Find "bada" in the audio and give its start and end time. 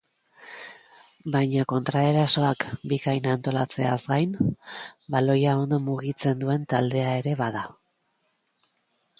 7.45-7.67